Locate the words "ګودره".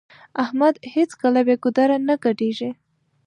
1.63-1.97